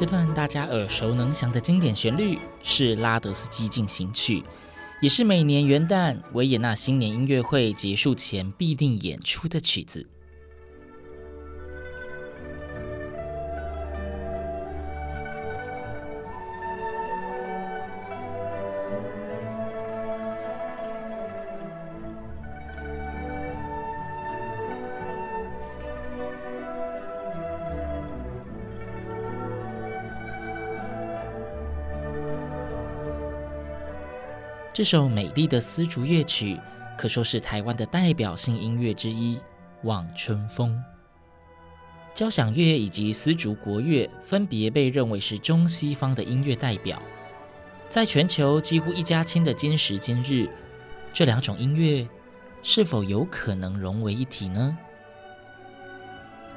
[0.00, 4.42] 这段大家耳熟能详的经典旋律是拉德斯基进行曲，
[5.02, 10.06] 也是每年元旦维也纳新年音乐会结束前必定演出的曲子。
[34.80, 36.58] 这首美丽的丝竹乐曲
[36.96, 39.36] 可说是台湾的代表性音乐之一，
[39.82, 40.74] 《望春风》。
[42.14, 46.98] 交响乐以及丝竹国乐分别被认为是中西方的音乐代表，
[47.90, 50.48] 在全球几乎一家亲的今时今日，
[51.12, 52.08] 这两种音乐
[52.62, 54.78] 是否有可能融为一体呢？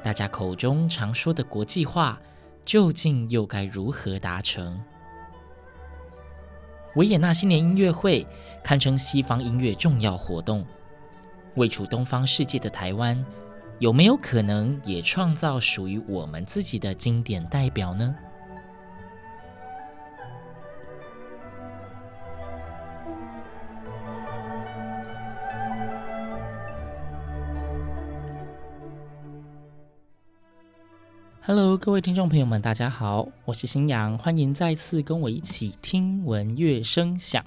[0.02, 2.18] 大家口中常说的国际化，
[2.64, 4.82] 究竟又该如何达成？
[6.96, 8.26] 维也纳新年音乐会
[8.62, 10.64] 堪称西方音乐重要活动，
[11.56, 13.24] 位处东方世界的台湾，
[13.80, 18.14] 有没有可能也创造属于我们自己的经典代表呢？
[31.46, 37.44] ？Hello，各位听众朋友们，大家好，我是新阳，欢迎再次跟我一起听闻乐声响。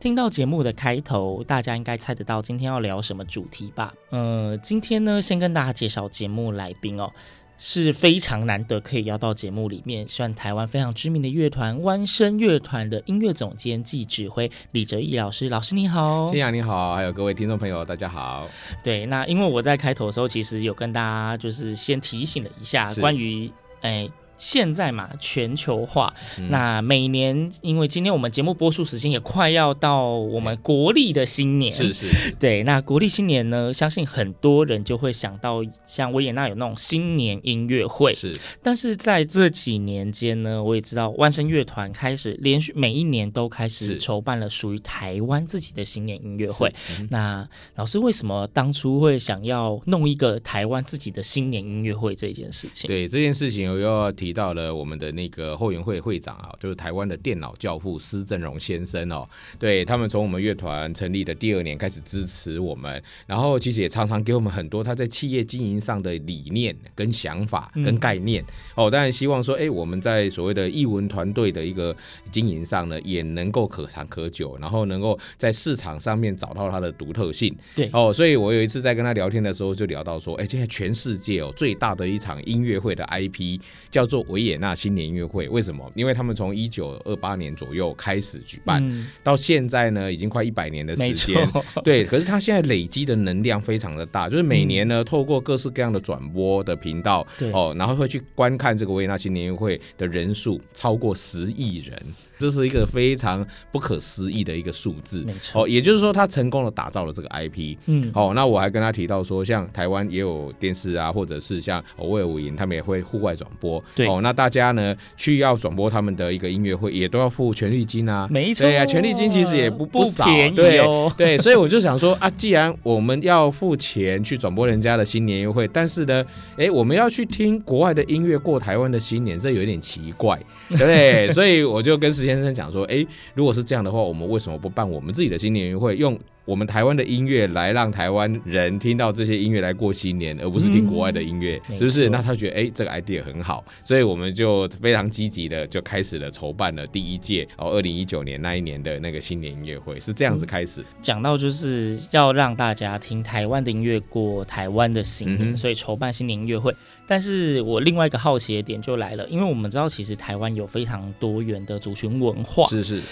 [0.00, 3.94] 听到节目的开头，大家应该猜得到今天要聊什么主题吧？
[4.10, 7.12] 呃，今天呢，先跟大家介绍节目来宾哦。
[7.58, 15.48] 是非常难得可以邀到节目里面，算台湾非常知名的乐团弯声乐团的音乐总监暨指挥李哲毅老师。
[15.48, 18.46] 老师你好，新阳你好，还有各位听众朋友大家好。
[18.82, 23.50] 对，那因为我在开头的时候，其实有跟大家就是先提醒了一下关于
[23.82, 24.10] 诶。
[24.38, 38.38] 现在嘛，全球化，嗯、那每年因为今天我们节目播出时间也快要到我们国历的新年，是是是，对，那国历新年呢，相信很多人就会想到像维也纳有那种新年音乐会，是。
[38.62, 46.70] 但是在这几年间呢，我也知道万声乐团开始连续每一年都开始筹办了属于台湾自己的新年音乐会。
[47.00, 52.86] 嗯、那老师为什么当初会想要弄一个台湾自己的新年音乐会这件事情？
[52.86, 54.25] 对这件事情，我又要提。
[54.26, 59.24] 提到了我们的那个后援会会长啊，就是台湾的电脑教父施正荣先生哦，
[59.56, 68.90] 对他们从我们乐团成立的第二年开始支持我们，然后其实也常常给我们很多他在企业经营上的理念跟想法跟概念、嗯、哦。
[68.90, 71.94] 当然希望说，哎，我们在所谓的艺文团队的一个
[72.32, 77.56] 经营上呢，也能够可长可久，然后能够在市场上面找到它的独特性。
[77.76, 84.15] 对哦，所以我有一次在跟他聊天的时候，就聊到说，哎，现在全世界哦最大的一场音乐会的 IP 叫做。
[84.22, 85.90] 维也纳新年音乐会为什么？
[85.94, 91.48] 因为他们从一九二八年左右开始举办，嗯、到现在呢，已经快一百年的时间。
[91.84, 102.00] 对，可是他现在累积的能量非常的大，就是每年呢，嗯、透过各式各样的转播的频道，哦，然后会去观看这个维也纳新年音乐会的人数超过十亿人。
[102.38, 105.62] 这是一个非常不可思议的一个数字，没错。
[105.62, 107.76] 哦，也就是说，他成功的打造了这个 IP。
[107.86, 113.82] 嗯，好，那我还跟他提到说，像台湾也有电视啊，或者是像威尔五营，他们也会户外转播。
[113.94, 118.28] 对，哦，那大家呢去要转播他们的一个音乐会，也都要付权利金啊。
[118.30, 121.10] 没错，对啊，权利金其实也不不少，便宜对哦。
[121.16, 126.24] 对，所以我就想说啊，既然我们要付钱去转播人家的新年音乐会，但是呢，
[126.56, 130.38] 哎，我们要去听国外的音乐过台湾的新年，这有点奇怪，
[130.68, 131.30] 对不对？
[131.32, 142.08] 所以我就跟石先生讲说，哎，如果是这样的话，我们为什么不办我们自己的新年音乐会，用我们台湾的音乐来让台湾人听到这些音乐来过新年，而不是听国外的音乐，嗯、是不是？
[142.08, 150.84] 那他觉得哎，这个 idea 很好，所以我们就非常积极的就开始了筹办了第一届哦，二零一九年那一年的那个新年音乐会是这样子开始。
[151.02, 156.72] 讲、嗯、到就是要让大家听台湾的音乐过台湾的新年，嗯、所以筹办新年音乐会。
[157.08, 163.02] 但是我另外一个好奇的点就来了，因为我们知道其实台湾有非常多元的族群文化，是是。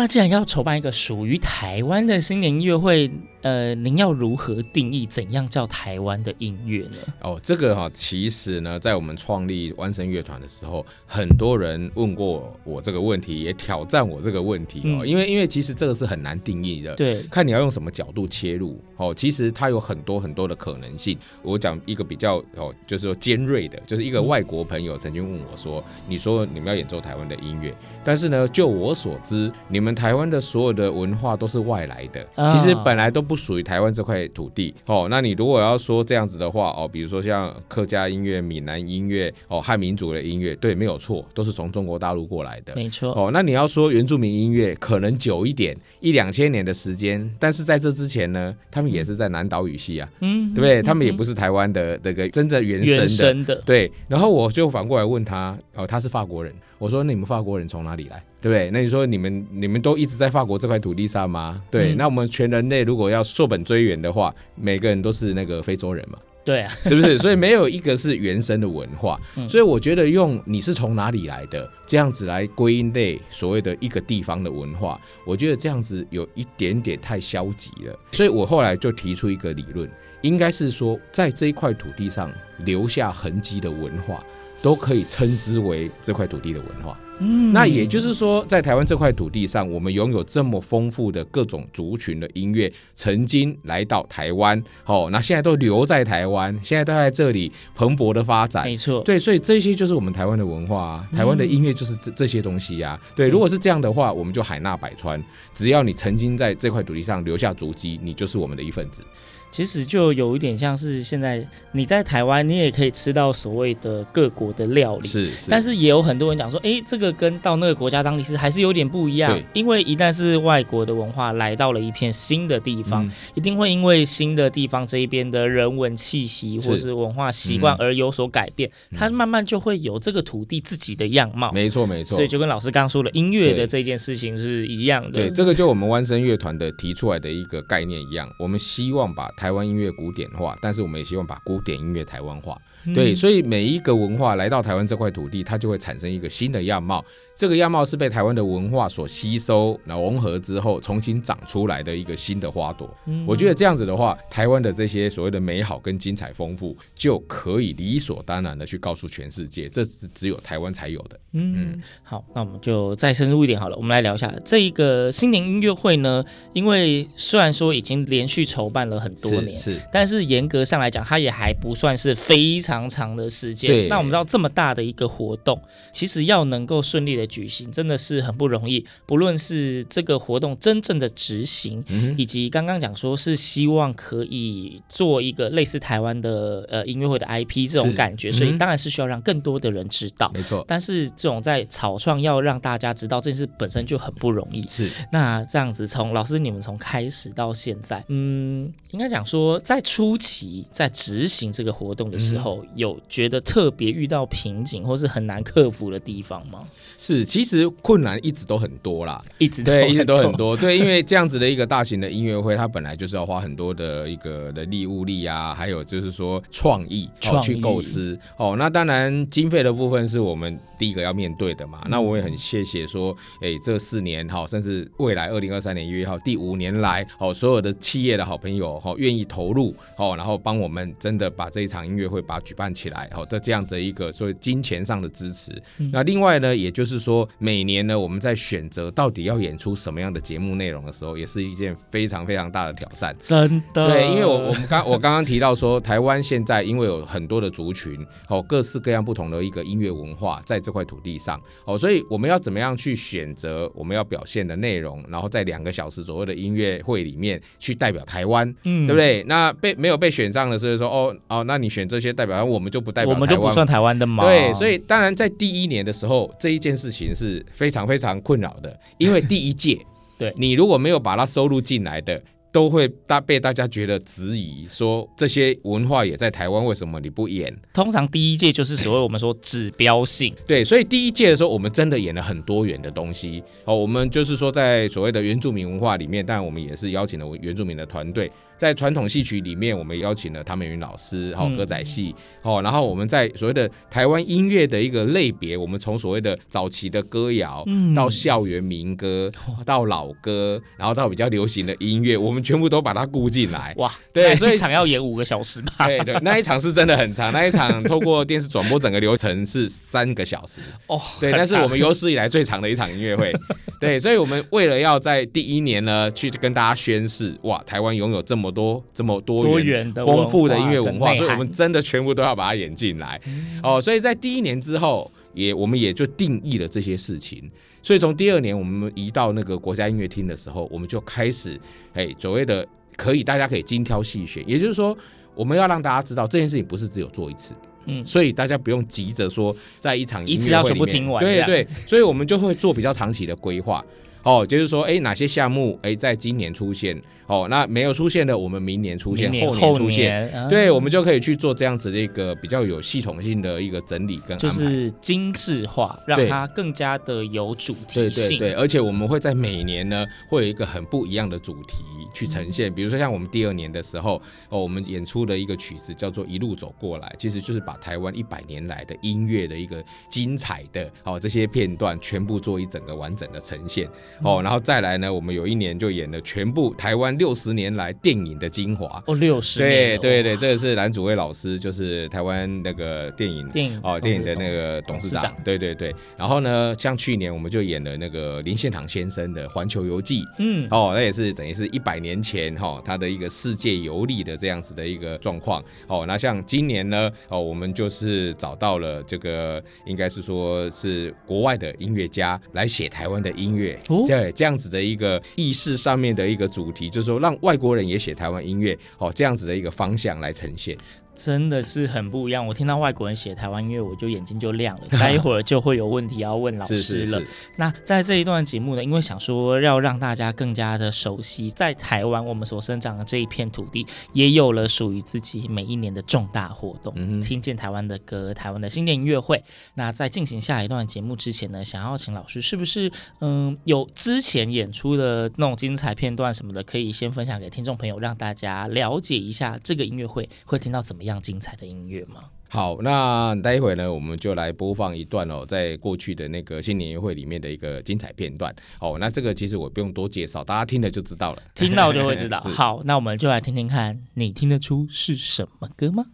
[0.00, 3.10] 那既然要筹办一个属于台湾的新年音乐会，
[3.42, 6.96] 呃，您要如何定义怎样叫台湾的音乐呢？
[7.22, 15.00] 哦，这个哈、哦，其实呢，在我们创立湾声乐团的时候，很多人问过我这个问题，也挑战我这个问题哦。
[15.02, 19.14] 嗯、因为因为其实这个是很难定义的，对，看你要用什么角度切入哦。
[19.14, 21.16] 其实它有很多很多的可能性。
[21.42, 35.06] 我讲一个比较哦，就是说尖锐的，就是一个外国朋友曾经问我说：“嗯、你说你们要演奏台湾的音乐，但是呢，就我所知，你们台湾的所有的文化都是外来的，哦、其实本来都不属于台湾这块土地哦。
[35.08, 43.30] 那你如果要说这样子的话哦，比如说像客家音乐、闽南音乐哦、汉民族的音乐，对，没有错，都是从中国大陆过来的，没错哦。
[43.32, 50.82] 那你要说原住民音乐，可能久一点，一两千年的时间，但是在这之前呢，他们也是在南岛语系啊，嗯，对不对？
[50.82, 53.92] 他们也不是台湾的这个真正原生的，原生的，对。
[54.08, 58.20] 然后我就反过来问他，哦，他是法国人，我说那你们法国人从哪里来？
[58.40, 58.70] 对不对？
[58.72, 61.62] 那你说你们你们都一直在法国这块土地上吗？
[61.70, 66.18] 对，嗯、那我们全人类如果要溯本追源的话，每个人都是那个非洲人嘛？
[66.42, 67.18] 对啊，是不是？
[67.18, 69.20] 所以没有一个是原生的文化。
[69.36, 77.96] 嗯、所以我觉得用你是从哪里来的这样子来归类所谓的一个地方的文化，我觉得这样子有一点点太消极了。
[78.12, 79.88] 所以我后来就提出一个理论，
[80.22, 82.32] 应该是说在这一块土地上
[82.64, 84.24] 留下痕迹的文化，
[84.62, 86.98] 都可以称之为这块土地的文化。
[87.22, 98.64] 嗯，那也就是说，在台湾这块土地上，我们拥有这么丰富的各种族群的音乐，曾经来到台湾，哦，那现在都留在台湾，现在都在这里蓬勃的发展。
[98.64, 103.00] 没错，对，所以这些就是我们台湾的文化啊，台湾的音乐就是这这些东西呀、啊。
[103.14, 105.22] 对，如果是这样的话，我们就海纳百川，
[105.52, 109.02] 只要你曾经在这块土地上留下足迹，你就是我们的一份子。
[109.50, 115.50] 其实就有一点像是现在你在台湾，你也可以吃到所谓的各国的料理，是是。
[115.50, 119.32] 但是也有很多人讲说，哎，这个跟到那个国家当地是还是有点不一样。
[119.32, 119.44] 对。
[119.52, 131.50] 因为一旦是外国的文化来到了一片新的地方，嗯、一定会因为新的地方这一边的人文气息或是文化习惯而有所改变，嗯、它慢慢就会有这个土地自己的样貌。
[131.52, 132.14] 没错没错。
[132.14, 135.10] 所以就跟老师刚刚说的音乐的这件事情是一样的。
[135.10, 142.60] 对，对，这个就我们湾声乐团的提出来的一个概念一样，我们希望把台湾音乐古典化，但是我们也希望把古典音乐台湾化。
[142.94, 147.04] 对，所以每一个文化来到台湾这块土地，它就会产生一个新的样貌。
[147.34, 152.88] 这个样貌是被台湾的文化所吸收、然后融合之后，重新长出来的一个新的花朵。
[153.26, 161.20] 我觉得这样子的话，台湾的这些所谓的美好跟精彩丰富，就可以理所当然的去告诉全世界，这是只有台湾才有的。
[161.32, 163.76] 嗯，好，那我们就再深入一点好了。
[163.76, 172.69] 我们来聊一下这一个新年音乐会呢，因为虽然说已经连续筹办了很多年，是，是但是严格上来讲，它也还不算是非常。
[172.70, 175.60] 长长的时间，那我们知道这么大的一个活动，
[175.92, 178.86] 其实要能够顺利的举行，真的是很不容易。
[179.06, 190.30] 不论是这个活动真正的执行，嗯、以及刚刚讲说是希望可以做一个类似台湾的呃音乐会的 IP 这种感觉，嗯、所以当然是需要让更多的人知道。
[190.32, 194.64] 没错，但是这种在草创要让大家知道这件事本身就很不容易。
[194.68, 202.58] 是，那这样子从老师你们从开始到现在，嗯，应该讲说在初期在执行这个活动的时候。
[202.58, 206.62] 嗯有觉得特别遇到瓶颈或是很难克服的地方吗？
[206.96, 210.56] 是，其实困难一直都很多啦，一直对，一直都很多。
[210.58, 217.08] 对，因为这样子的一个大型的音乐会，它本来就是要花很多的一个的力物力啊，还有就是说创意，
[217.42, 218.18] 去构思。
[218.36, 221.84] 哦，那当然经费的部分是我们第一个要面对的嘛。
[221.88, 235.52] 那我也很谢谢说，哎，这四年哈，甚至未来二零二三年一月一号第五年来，哦，所有的企业的好朋友哈，愿意投入哦，然后帮我们真的把这一场音乐会把它举办起来，好的这样的一个所谓金钱上的支持。
[235.92, 243.14] 那另外呢，也就是说，每年呢，我们在选择到底要演出什么样的节目内容的时候，也是一件非常非常大的挑战。
[243.20, 259.22] 真的，对，因为我我们刚 我刚刚提到说，台湾现在因为有很多的族群，哦，各式各样不同的一个音乐文化在这块土地上，哦，所以我们要怎么样去选择我们要表现的内容，然后在两个小时左右的音乐会里面去代表台湾，嗯，对不对？
[259.28, 264.24] 那被没有被选上的，所以说哦哦，那你选这些代表，我们就不代表，我们就不算台湾的嘛。
[264.24, 269.78] 对，所以当然在第一年的时候，这一件事情是非常非常困扰的，因为第一届，
[270.18, 272.22] 对你如果没有把它收录进来的。
[272.52, 277.54] 都会大被大家觉得质疑，说这些文化也在台湾，为什么你不演？
[277.72, 283.42] 通常第一届就是所谓我们说指标性，对，所以第一届的时候，我们真的演了很多元的东西。
[283.64, 288.30] 哦，我们就是说在所谓的原住民文化里面，但我们也是邀请了原住民的团队。
[288.56, 297.64] 在传统戏曲里面，我们邀请了唐美云老师，好歌仔戏，哦，然后我们在所谓的台湾音乐的一个类别，我们从所谓的早期的歌谣，
[297.96, 299.32] 到校园民歌，
[299.64, 303.72] 到老歌，然后到比较流行的音乐，我们全部都把它顾进来。
[303.78, 305.86] 哇，对，所以一场要演五个小时吧？
[305.86, 310.60] 对对， 那一场是真的很长，那一场透过电视转播，整个流程是三个小时。
[310.86, 313.32] 哦，对，那是我们有史以来最长的一场音乐会。
[313.80, 318.50] 对，所以我们为了要在第一年呢，去跟大家宣示，哇，台湾拥有这么。
[318.50, 323.20] 多这么多元丰富的音乐文化，所以我们真的全部都要把它演进来
[323.62, 323.80] 哦。
[323.80, 327.48] 所以在第一年之后，也我们也就定义了这些事情。
[327.82, 331.58] 所以从第二年我们移到那个国家音乐厅的时候，我们就开始
[331.94, 334.96] 哎，所谓的可以大家可以精挑细选，也就是说，
[335.34, 337.54] 我们要让大家知道这件事情不是只有做一次，
[337.86, 343.84] 嗯，所以大家不用急着说在一场音乐会里面一次要全部听完，对对，所以我们就会做比较长期的规划。
[344.22, 347.00] 哦，就是说，哎，哪些项目哎，在今年出现？
[347.30, 358.36] 哦，那没有出现的，我们明年出现，后年出现，嗯、对，我们就可以去做这样子的一个比较有系统性的一个整理跟，就是精致化，让它更加的有主题性。
[358.36, 362.68] 对对对，而且我们会在每年呢，会有一个很不一样的主题去呈现。
[362.68, 373.88] 嗯、比如说像我们第二年的时候，哦，我们演出的一个曲子叫做《一路走过来》，其实就是把台湾一百年来的音乐的一个精彩的哦这些片段，全部做一整个完整的呈现。
[374.24, 378.88] 哦，然后再来呢，我们有一年就演了全部台湾六十年来电影的精华。
[379.06, 380.00] 哦，六十年。
[380.00, 385.20] 对对对，这个是蓝祖蔚老师，就是台湾那个电影电影哦电影的那个董事长。
[385.20, 385.94] 事长对对对。
[386.16, 390.22] 然后呢，像去年我们就演了那个林献堂先生的《环球游记》。
[390.38, 390.66] 嗯。
[390.70, 395.62] 哦，那也是等于是一百年前哈、哦、他的一个世界游历的这样子的一个状况。
[395.88, 403.78] 哦，那像今年呢，哦我们就是找到了这个应该是说是国外的音乐家来写台湾的音乐。
[403.90, 404.06] 哦。
[404.08, 410.76] 对，这样子的一个意识上面的一个主题，就是说让外国人也写台湾音乐，哦，这样子的一个方向来呈现。
[411.22, 412.46] 真的是很不一样。
[412.46, 414.86] 我听到外国人写台湾音乐，我就眼睛就亮了。
[414.98, 416.80] 待一会儿就会有问题要问老师了。
[416.80, 417.26] 是是是。
[417.56, 426.94] 那在这一段节目呢，因为想说要让大家更加的熟悉，在台湾我们所生长的这一片土地，也有了属于自己每一年的重大活动。
[426.96, 427.20] 嗯。
[427.20, 429.44] 听见台湾的歌，台湾的新年音乐会。
[429.74, 441.09] 那在进行下一段节目之前呢，想要请老师，是不是嗯有之前演出的那种精彩片段什么的，可以先分享给听众朋友，让大家了解一下这个音乐会会听到怎么样？
[441.10, 442.20] 这样精彩的音乐吗？
[442.48, 448.54] 好，那待会呢，我们就来播放一段哦，在过去的那个新年会里面的一个精彩片段。
[448.78, 452.40] 哦，那这个其实我不用多介绍，大家听了就知道了，听到就会知道。
[452.42, 456.06] 好，那我们就来听听看，你听得出是什么歌吗？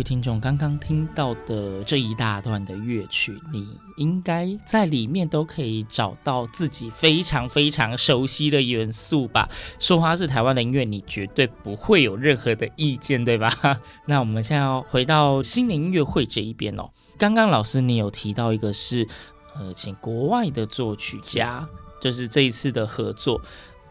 [0.00, 9.46] 位听众刚刚听到的这一大段的乐曲，你应该在里面都可以找到自己非常非常熟悉的元素吧？
[9.78, 13.52] 说它是台湾的音乐，你绝对不会有任何的意见，对吧？
[14.08, 16.88] 那我们现在要回到新年音乐会这一边哦。
[17.18, 19.06] 刚刚老师你有提到一个是，
[19.54, 21.68] 呃，请国外的作曲家，
[22.00, 23.38] 就是这一次的合作。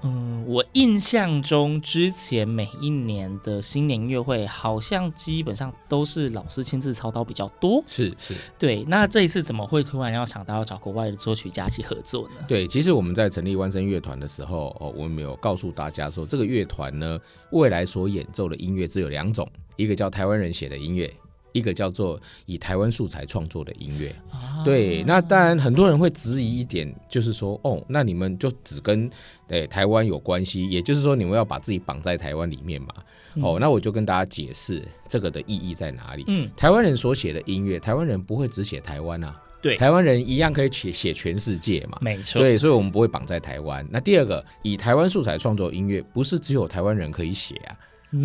[0.01, 7.83] 嗯，我印象中之前每一年的新年音乐会，好像基本上都是老师亲自操刀比较多。
[7.85, 8.85] 是是，对。
[8.85, 12.35] 那这一次怎么会突然要想到要找国外的作曲家一起合作呢？
[12.47, 17.19] 对，其实我们在成立万声乐团的时候，哦，我们有告诉大家说，这个乐团呢，
[17.51, 21.13] 未来所演奏的音乐只有两种，一个叫台湾人写的音乐。
[21.51, 29.09] 一个叫做以台湾素材创作的音乐，啊、对，那当然很多人会质疑一点，就是说，哦，那你们就只跟
[29.49, 32.87] 诶台湾有关系，也就是说，你们要把自己绑在台湾里面嘛？
[33.35, 36.23] 嗯、哦，那我就跟大家解释这个的意义在哪里。
[36.27, 42.41] 嗯，台湾人所写的音乐，台湾人不会只写台湾啊，对，台湾人一样可以写写全世界嘛，没错。
[42.41, 43.85] 对，所以我们不会绑在台湾。
[43.91, 47.77] 那第二个，以台湾素材创作音乐，不是只有台湾人可以写啊。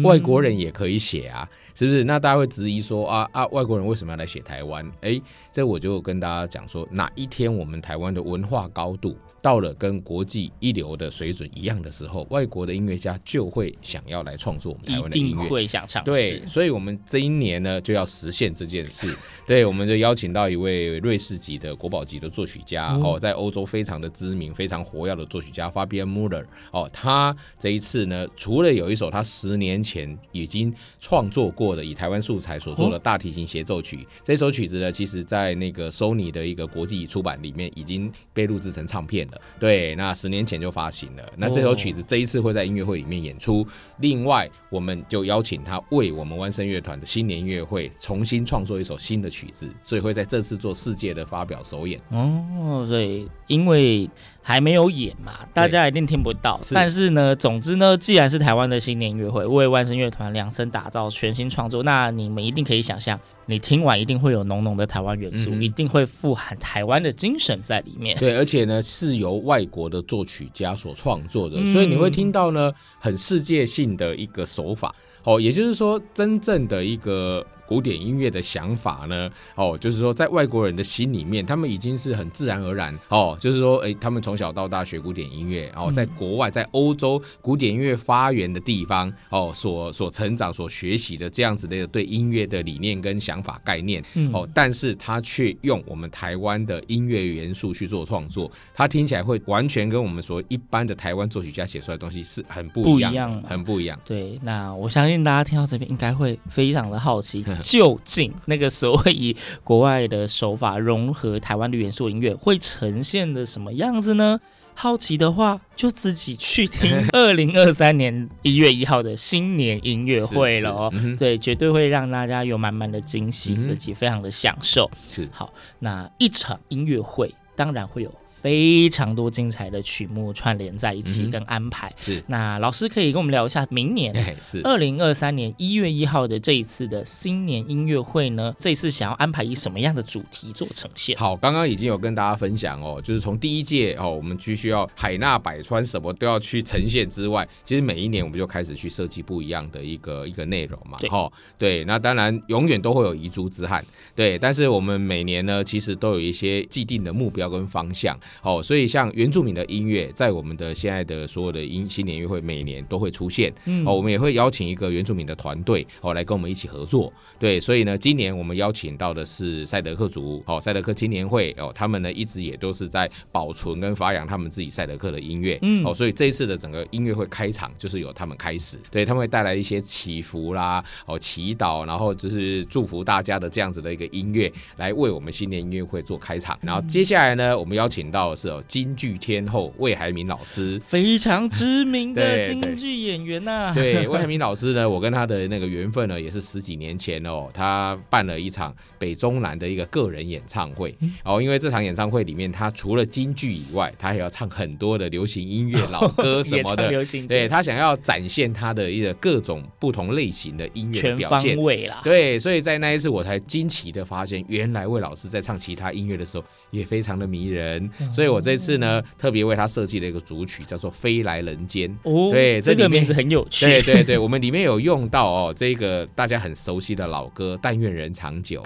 [0.03, 2.05] 外国人也可以写啊，是不是？
[2.05, 4.91] 那大家会质疑说啊啊，外国人为什么要来写台湾？
[5.03, 5.21] 哎，
[5.53, 16.11] 这我就跟大家讲说，哪一天我们台湾的文化高度到了跟国际一流的水准一样的时候，外国的音乐家就会想要来创作我们台湾的音乐，一定会想尝试。
[16.11, 19.07] 对，所以我们这一年呢就要实现这件事。
[19.47, 39.34] 对，我们就邀请到一位瑞士籍的国宝级的作曲家哦，在欧洲非常的知名、非常活跃的作曲家 Fabian Müller 哦，他这一次呢，除了有一首他十年前已经创作过的以台湾素材所做的大提琴协奏曲，这首曲子呢，其实在那个 Sony 的一个国际出版里面已经被录制成唱片了。
[39.59, 41.33] 对，那十年前就发行了。
[41.37, 43.67] 那这首曲子这一次会在音乐会里面演出。
[43.99, 52.01] 另外，我们就邀请他为我们湾声乐团的新年音乐会重新创作一首新的曲子，所以会在这次做世界的发表首演。
[52.11, 54.09] 哦，对，因为。
[54.47, 56.61] 还没有演嘛，大家一定听不到。
[56.75, 68.15] 但是呢，总之呢，既然是台湾的新年音乐会，为万声乐团量身打造全新创作，那你们一定可以想象，你听完一定会有浓浓的台湾元素，嗯、一定会富含台湾的精神在里面。
[68.19, 74.95] 对，而且呢，是由外国的作曲家所创作的，嗯、所以你会听到呢，很世界性的一个手法。
[75.23, 77.43] 哦，也就是说，真正的一个。
[77.67, 79.31] 古典音乐的想法呢？
[79.55, 103.99] 哦，就是说，在外国人的心里面，他们已经是很自然而然哦，就是说，哎，他们从小到大学古典音乐，哦，在国外，在欧洲古典音乐发源的地方，哦，所所成长、所学习的这样子的对音乐的理念跟想法概念，哦，但是他却用我们台湾的音乐元素去做创作，他听起来会完全跟我们所一般的台湾作曲家写出来的东西是很不一样，不一样，很不一样。
[104.05, 107.45] 对，那我相信大家听到这边应该会非常的好奇。
[107.63, 114.41] 究竟那个所谓以国外的手法融合台湾的元素音乐会呈现的什么样子呢？
[114.77, 120.93] 好奇的话，就自己去听 二零二三年一月一号的新年音乐会了哦。
[121.17, 124.91] 对，绝对会让大家有满满的惊喜，而且非常的享受。
[125.09, 128.13] 是好，那一场音乐会当然会有。
[128.27, 134.13] 非常多精彩的曲目串联在一起跟安排，嗯、是那老师可以跟我们聊一下明年
[134.43, 138.55] 是二零二三年一月一号的这一次的新年音乐会呢？
[138.59, 141.17] 这一次想要安排以什么样的主题做呈现？
[141.17, 150.99] 好，刚刚已经有跟大家分享哦，就是从第一届哦，我们必须要海纳百川，什么都要去呈现之外，其实每一年我们就开始去设计不一样的一个一个内容嘛。
[151.09, 153.83] 哈对，对，那当然永远都会有遗珠之憾，
[154.15, 158.19] 对，但是我们每年呢，其实都有一些既定的目标跟方向。
[158.43, 163.53] 哦，所以像原住民的音乐，在我们的现在的所有的音新年音乐会，每年都会出现。
[163.65, 167.13] 嗯，哦，我们也会邀请一个原住民的团队，哦，来跟我们一起合作。
[167.39, 175.59] 对，所以呢，今年我们邀请到的是赛德克族，哦，赛德克青年会，哦，他们呢一直也都是在保存跟发扬他们自己赛德克的音乐。
[175.63, 186.59] 嗯，哦，所以这一次的整个音乐会开场就是由他们开始，对，他们会带来一些祈福啦，哦，祈祷，然后就是祝福大家的这样子的一个音乐，来为我们新年音乐会做开场。
[186.63, 188.35] 然后接下来呢，我们邀请到的。
[188.35, 193.75] 是哦，京剧天后魏海敏老师，非常知名的京剧演员呐、啊。
[193.75, 200.95] 对，魏海明老师呢，我跟他的那个缘分呢，也是十几年前哦，他办了一场北中南的一个个人演唱会。
[201.25, 206.91] 哦，因为这场演唱会里面，他除了京剧以外，他还要唱很多的流行音乐、老歌 什么的。
[206.91, 211.41] 流行对，他想要展现他的一个各种不同类型的音乐的表现。
[211.41, 212.01] 全方位啦。
[212.05, 217.24] 对，所以在那一次，我才惊奇的发现，原来魏老师在唱其他音乐的时候，也非常的。
[217.25, 221.89] 的迷人，所以我这次呢特别为他设计了一个主曲，叫做《飞来人间》。
[222.03, 223.65] 哦，对，这个名字很有趣。
[223.65, 228.63] 对对对，我们里面有用到哦，这个大家很熟悉的老歌《但愿人长久》。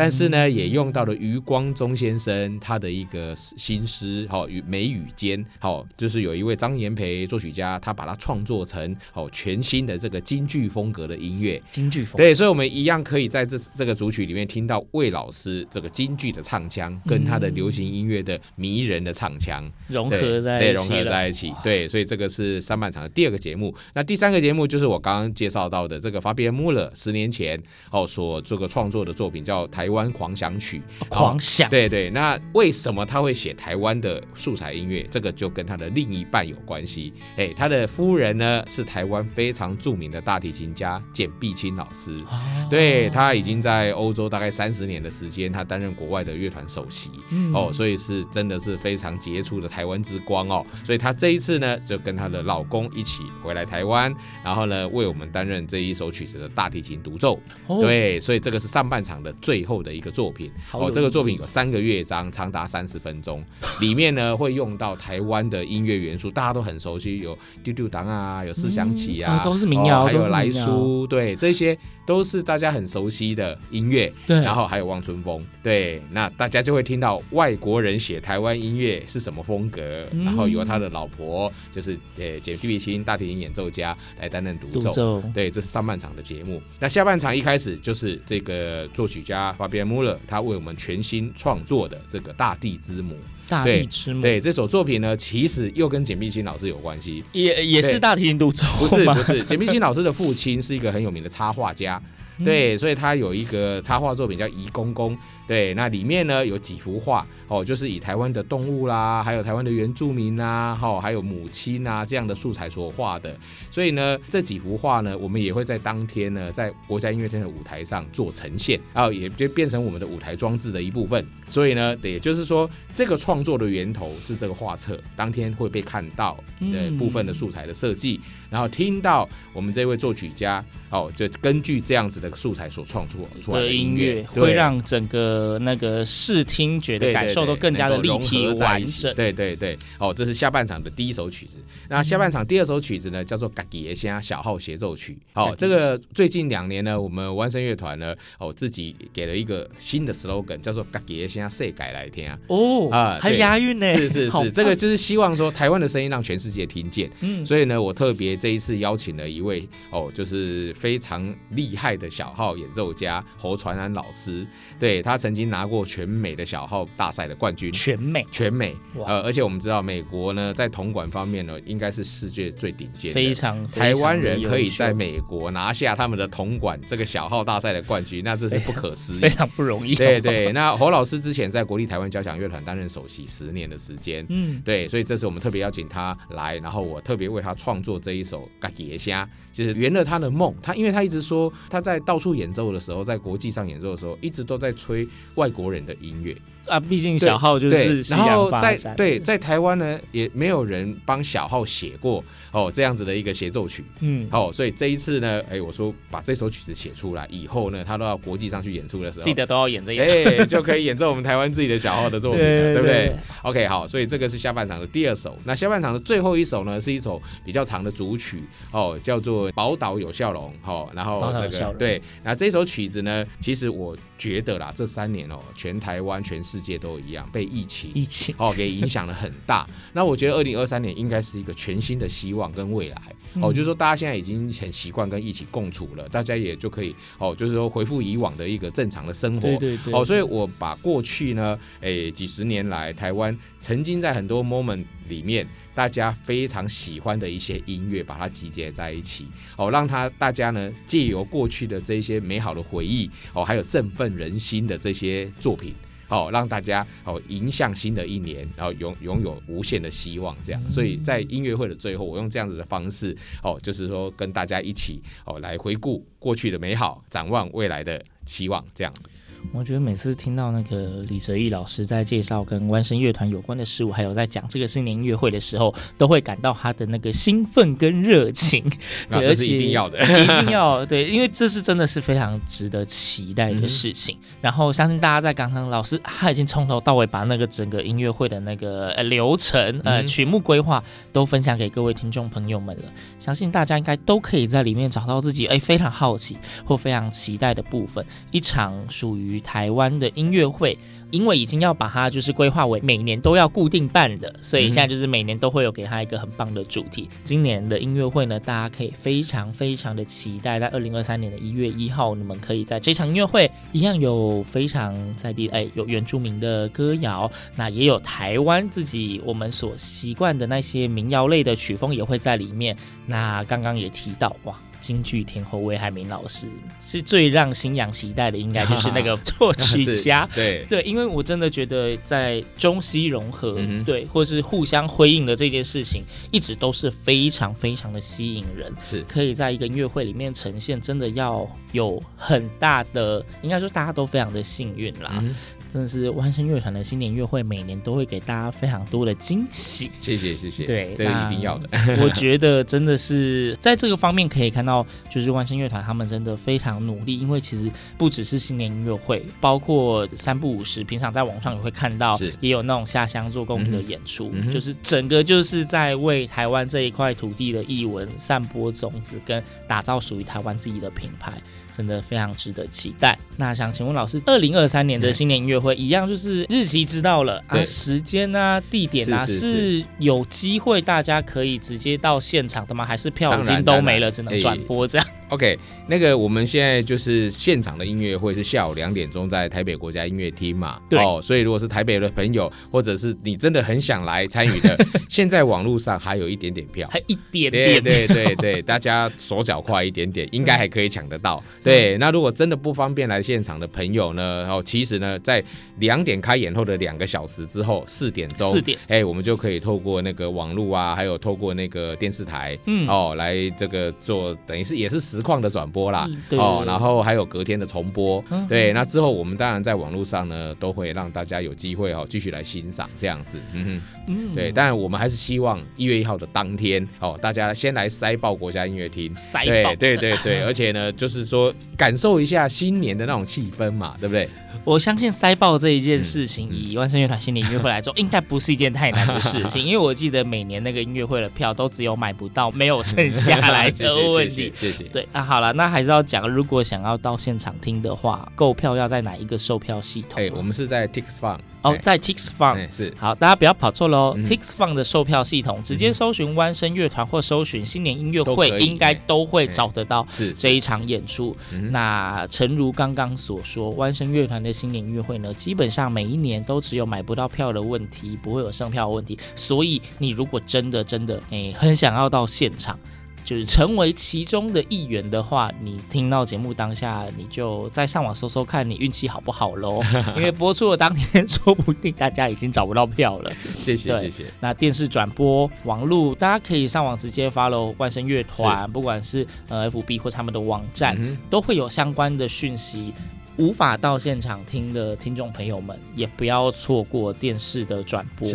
[0.00, 11.60] 但是呢，也用到了余光中先生他的一个新诗，好与眉宇间，好就是有一位张炎培作曲家，他把它创作成好全新的这个京剧风格的音乐。
[11.70, 21.52] 京剧风对，所以我们一样可以在这这个主曲里面听到魏老师这个京剧的唱腔，跟他的流行音乐的迷人的唱腔融合在对，融合在一起。
[21.62, 23.74] 对，所以这个是上半场的第二个节目。
[23.92, 32.08] 那第三个节目就是我刚刚介绍到的这个 Fabian Muller 十年前哦所这个创作的作品叫台湾狂想曲，狂想，对对。
[32.08, 35.06] 那为什么他会写台湾的素材音乐？
[35.10, 37.12] 这个就跟他的另一半有关系。
[37.36, 42.16] 哎，他的夫人呢是台湾非常著名的大提琴家简碧清老师。
[42.26, 47.10] 哦、对，他已经在欧洲大概三十年的时间，他担任国外的乐团首席。
[47.30, 50.64] 嗯、哦，所以是真的是非常杰出的台湾之光哦。
[50.84, 57.38] 所以他这一次呢，就跟他的老公一起回来台湾，然后呢为我们担任这一首曲子的大提琴独奏。
[57.66, 60.10] 哦、对，所以这个是上半场的最后的一个。
[60.10, 60.50] 作品。
[60.72, 63.44] 哦，这个作品有三个乐章，长达三十分钟，
[63.80, 74.12] 里面呢会用到台湾的音乐元素，大家都很熟悉，有丢丢当啊，有思想起啊，嗯、都是民谣、哦，还有来书，对，这些都是大家很熟悉的音乐。
[74.26, 85.22] 对，然后还有望春风，对，那大家就会听到外国人写台湾音乐是什么风格，嗯、然后由他的老婆就是呃简碧清大提琴演奏家来担任独奏，奏。
[85.32, 86.60] 对，这是上半场的节目。
[86.80, 90.18] 那下半场一开始就是这个作曲家法比安穆勒。
[90.26, 93.14] 他为我们全新创作的这个《大地之母》，
[93.48, 102.02] 大地之母，对，对这首作品呢，其实又跟简碧清老师有关系，也也是大提琴独奏，不是不是，简碧清老师的父亲是一个很有名的插画家。
[102.42, 105.14] 对，所以他有一个插画作品叫《移公公》，
[105.50, 113.36] 对，那里面呢有几幅画哦，就是以台湾的动物啦，还有台湾的原住民啊，哈，还有母亲啊这样的素材所画的。
[113.70, 121.26] 所以呢，这几幅画呢，我们也会在当天呢，在国家音乐厅的舞台上做呈现，然后也就变成我们的舞台装置的一部分。
[121.46, 126.38] 所以呢，也就是说，这个创作的源头是这个画册，当天会被看到
[126.72, 132.30] 的部分的素材的设计，然后听到我们这位作曲家哦，就根据这样子的。
[132.40, 139.14] 素材所创作出来的音乐，会让整个那个视听觉的感受都更加的立体完整。
[139.14, 141.58] 对对对，哦，这是下半场的第一首曲子。
[141.88, 145.18] 那下半场第二首曲子呢，叫做《家己的虾小号协奏曲》。
[145.42, 152.30] 哦，这个最近两年呢，我们湾声乐团呢，哦，自己给了一个新的 slogan，叫做“家己的声世改来听”。
[152.46, 153.96] 哦啊，还押韵呢。
[153.96, 157.10] 是是是，这个就是希望说台湾的声音让全世界听见。
[157.20, 162.08] 嗯，所以呢，我特别这一次邀请了一位哦，就是非常厉害的。
[162.10, 164.44] 小号演奏家侯传安老师，
[164.80, 179.94] 对，他曾经拿过全美的小号大赛的冠军，全美，全美，呃，而且我们知道美国呢，在铜管方面呢，应该是世界最顶尖的，非常，台湾人可以在美国拿下他们的铜管这个小号大赛的冠军，那这是不可思议，非常不容易。
[179.94, 189.14] 对对，那侯老师之前在国立台湾交响乐团担任首席十年的时间，嗯，对，所以这次我们特别邀请他来，然后我特别为他创作这一首《家己的声》，
[189.52, 190.54] 就是圆了他的梦。
[190.60, 191.98] 他因为他一直说他在。
[192.10, 196.36] 到处演奏的时候，在国际上演奏的时候，一直都在吹外国人的音乐。
[196.66, 229.66] 啊，毕竟小号就是然后在对在台湾呢，也没有人帮小号写过哦这样子的一个协奏曲，嗯，哦，所以这一次呢，哎，我说把这首曲子写出来以后呢，他都要国际上去演出的时候，记得都要演这一首，哎，就可以演奏我们台湾自己的小号的作品了， 对，不对？OK，好，所以这个是下半场的第二首，那下半场的最后一首呢，是一首比较长的主曲哦，叫做《宝岛有笑容》哦，然后那个对，那这首曲子呢，其实我觉得啦，这三年哦，全台湾全世界都一样被疫情疫情哦给影响了很大。
[229.94, 233.00] 那我觉得二零二三年应该是一个全新的希望跟未来
[233.40, 239.40] 哦，就是说大家现在已经很习惯跟疫情共处了，大家也就可以哦，就是说回复以往的一个正常的生活。
[239.40, 239.94] 对对对。
[239.94, 245.46] 哦，所以我把过去呢，诶几十年来台湾曾经在很多 moment 里面
[245.80, 255.74] 大家非常喜欢的一些音乐，把它集结在一起哦，让他大家呢借由过去的这些美好的回忆哦，还有振奋人心的这些作品。
[256.08, 260.70] 哦，让大家哦迎向新的一年，然后拥拥有无限的希望，这样。
[260.70, 269.08] 所以在音乐会的最后，我用这样子的方式，哦，就是说跟大家一起哦来回顾过去的美好，展望未来的希望，这样子。
[269.52, 278.62] 我觉得每次听到那个李哲毅老师在介绍跟湾声乐团有关的事物，还有在讲这个新年音乐会的时候，都会感到他的那个兴奋跟热情。
[279.10, 284.16] 对，这是一定要的， 一定要对，因为这是真的是非常值得期待的事情。
[284.16, 292.84] 嗯、然后相信大家在刚刚老师他已经从头到尾把那个整个音乐会的那个流程呃曲目规划都分享给各位听众朋友们了，
[293.18, 298.04] 相信大家应该都可以在里面找到自己哎非常好奇或非常期待的部分。
[298.30, 300.76] 一场属于于台湾的音乐会，
[301.10, 307.08] 因为已经要把它就是规划为每年都要固定办的，所以现在就是每年都会有给他一个很棒的主题。
[307.24, 322.76] 今年的音乐会呢，大家可以非常非常的期待，在二零二三年的一月一号，你们可以在这场音乐会一样有非常在地哎，有原住民的歌谣，那也有台湾自己我们所习惯的那些民谣类的曲风也会在里面。
[323.06, 324.58] 那刚刚也提到哇。
[324.80, 326.48] 京剧天后魏海明老师
[326.80, 330.28] 是最让新阳期待的，应该就是那个 作曲家。
[330.34, 338.72] 对对，因为我真的觉得在中西融合，嗯、对，或是互相辉映的这件事情，一直都是非常非常的吸引人。
[338.84, 345.18] 是，可以在一个音乐会里面呈现，真的要有很大的，应该说大家都非常的幸运啦。
[345.22, 345.34] 嗯
[345.70, 349.88] 真的是万声乐团的新年音乐会，每年都会给大家非常多的惊喜。
[350.00, 351.68] 谢谢谢谢，对，这个一定要的。
[352.02, 371.40] 我觉得真的是在这个方面可以看到，就是万声乐团他们真的非常努力，因为其实不只是新年音乐会，包括三不五时，平常在网上也会看到，也有那种下乡做公益的演出，嗯、就是整个就是在为台湾这一块土地的艺文散播种子，跟打造属于台湾自己的品牌。
[371.76, 373.18] 真的非常值得期待。
[373.36, 382.84] 那想请问老师，二零二三年的新年音乐会一样，就是日期知道了啊，时间啊、地点啊，是，有机会大家可以直接到现场的吗？
[382.84, 390.80] 还是票已经都没了，只能转播这样？OK，那个我们现在就是现场的音乐会是下午两点钟在台北国家音乐厅嘛。
[390.88, 394.76] 对哦，所以如果是台北的朋友，或者是你真的很想来参与的，
[395.08, 397.50] 现在网络上还有一点点票，还一点点。
[397.50, 401.42] 对对对对，大家手脚快一点点， 应该还可以抢得到。
[401.62, 405.42] 对，那如果真的不方便来现场的朋友呢，然后其实呢，在
[405.78, 434.28] 两点开演后的两个小时之后，四点钟，四点，哎，我们就可以透过那个网络啊，还有透过那个电视台，嗯，哦，来这个做，等于是也是实况的转播啦，对哦，然后还有隔天的重播，嗯、对，那之后我们当然在网络上呢，都会让大家有机会哦，继续来欣赏这样子，嗯哼，嗯，对，但我们还是希望一月一号的当天，哦，大家先来塞爆国家音乐厅，塞爆，对 对对对，而且呢，就是说感受一下新年的那种气氛嘛，对不对？
[434.62, 444.52] 我相信塞爆这一件事情，嗯、以万圣乐团新年音乐会来说，应该不是一件太难的事情， 因为我记得每年那个音乐会的票都只有买不到，没有剩下来的 问题。
[444.54, 444.84] 谢谢。
[444.84, 450.20] 对，那、啊、好了，那还是要讲，如果想要到现场听的话，购票要在哪一个售票系统？
[450.22, 451.38] 哎，我们是在 TixFun。
[451.62, 452.92] 哦，在 TixFun 是。
[452.98, 453.99] 好，大家不要跑错喽。
[454.16, 461.36] 嗯、TixFun 的售票系统，直接搜寻湾声乐团或搜寻新年音乐会，应该都会找得到这一场演出。
[461.70, 469.18] 那诚如刚刚所说，湾声乐团的新年音乐会呢，基本上每一年都只有买不到票的问题，不会有剩票的问题。
[469.36, 472.78] 所以你如果真的真的诶、欸、很想要到现场。
[473.24, 479.80] 就是成为其中的一员的话，你听到节目当下，你就再上网搜搜看你运气好不好喽。
[480.16, 483.32] 因为播出的当天，说不定大家已经找不到票了。
[483.54, 484.24] 谢谢谢谢。
[484.40, 492.92] 那电视转播、网络，大家可以上网直接 follow 万声乐团，不管是呃 FB 或他们的网站，嗯、都会有相关的讯息。
[493.36, 498.28] 无法到现场听的听众朋友们，也不要错过电视的转播。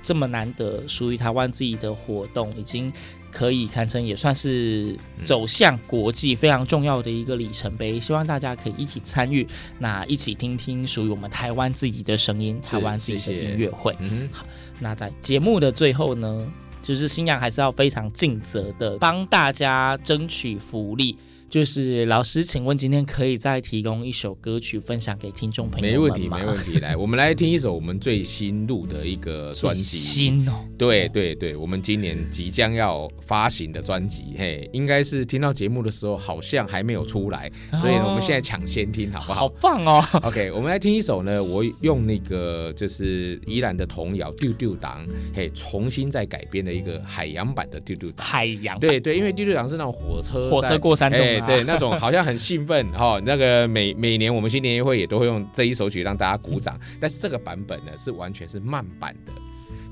[0.00, 2.90] 这么难得属于台湾自己的活动，已经。
[3.36, 4.96] 可以堪称也算是
[5.26, 9.46] 走向国际非常重要的一个里程碑，希望大家可以一起参与，
[9.78, 13.94] 那一起听听属于我们台湾自己的声音，台湾自己的音乐会。
[13.98, 14.46] 嗯，好，
[14.80, 21.14] 那在节目的最后呢，就是新娘还是要非常尽责的帮大家争取福利。
[21.56, 25.90] 就是老师，请问今天可以再提供一首歌曲分享给听众朋友？
[25.90, 26.78] 没问题，没问题。
[26.80, 29.96] 来，我们来听一首我们最新录的一个专辑。
[29.96, 39.40] 新哦，对对对，我们今年即将要发行的专辑，嘿，应该是听到节目的时候好像还没有出来，哦、所以呢，我们现在抢先听好不好？
[39.40, 40.04] 好棒哦！
[40.28, 45.02] OK，我们来听一首呢，我用那个就是依然的童谣《丢丢当》，
[45.34, 48.26] 嘿，重新再改编的一个海洋版的《丢丢当》。
[48.28, 51.45] 海洋对对，因为《丢丢当》是那种火车火车过山洞。
[51.46, 59.32] 对，那种好像很兴奋 哈，那个每每年我们新年音乐会也都会用这一首曲让大家鼓掌， 但是这个版本呢是完全是慢版的，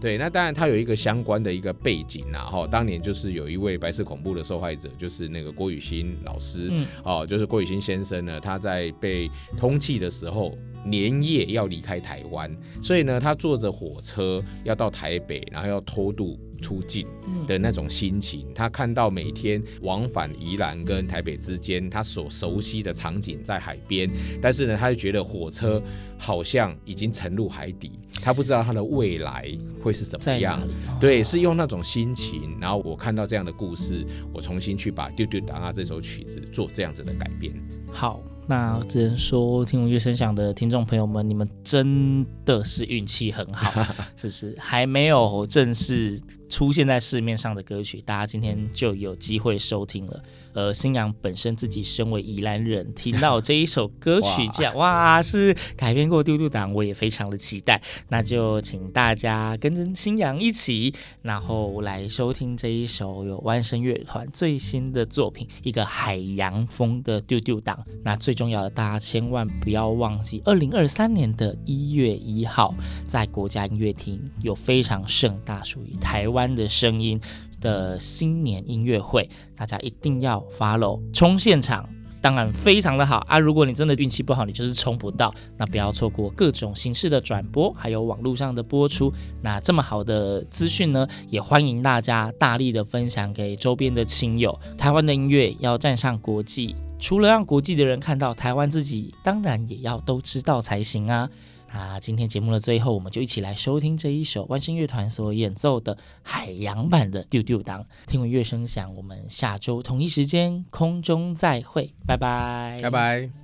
[0.01, 10.57] 对，那当然它有一个相关的一个背景啊，哈，当年就是有一位白色恐怖的受害者，就是那个郭雨欣老师，嗯，哦，就是郭雨欣先生呢，他在被通缉的时候。
[10.89, 17.07] 连夜要离开台湾，所以呢，他坐着火车要到台北，然后要偷渡出境
[17.47, 18.47] 的那种心情。
[18.55, 24.09] 他看到每天往返宜兰跟台北之间，他所熟悉的场景在海边，
[24.41, 25.83] 但是呢，他就觉得火车
[26.19, 29.47] 好像已经沉入海底，他不知道他的未来
[29.83, 30.67] 会是怎么样。
[30.99, 32.57] 对，是用那种心情。
[32.59, 37.53] 然后我看到这样的故事，我重新去把《丢丢当啊》这首曲子做这样子的改编。
[37.93, 38.23] 好。
[38.47, 43.83] 那只能说，听闻乐声响的听众朋友们，你们真的是运气很好，
[44.17, 44.55] 是不是？
[44.59, 50.23] 还没有正式出现在市面上的歌曲，大家今天就有机会收听了。
[50.53, 57.83] 呃，新阳本身自己身为宜兰人，听到这一首歌曲，这样哇，哇，是改编过《丢丢党》，我也非常的期待。
[58.09, 67.77] 那就请大家跟着新阳一起，然后来收听这一首有湾声乐团最新的作品，一个海洋风的《丢丢党》。
[68.05, 72.73] 那最重要的，大家千万不要忘记，二零二三年的一月一号，
[73.09, 77.19] 在国家音乐厅有非常盛大属于台湾湾的声音
[77.61, 81.89] 的新年音乐会，大家一定要 follow 冲现场，
[82.21, 83.39] 当然非常的好啊！
[83.39, 89.13] 如果你真的运气不好，你就是冲不到，那不要错过各种形式的转播，还有网络上的播出。
[89.43, 94.59] 那这么好的资讯呢，也欢迎大家大力的分享给周边的亲友。
[94.77, 101.29] 台湾的音乐要站上国际，除了让国际的人看到，台湾自己当然也要都知道才行啊！
[101.75, 107.83] 啊今天节目的最后，我们就一起来收听这一首万声乐团所演奏的海洋版的《丢丢当》。
[108.07, 113.44] 听闻乐声响，我们下周同一时间空中再会，拜拜，拜拜。